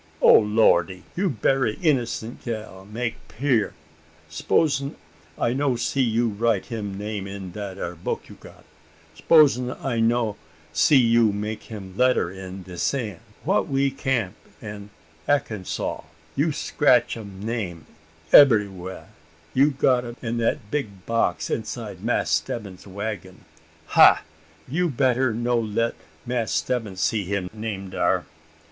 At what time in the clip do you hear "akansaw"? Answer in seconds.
15.29-16.05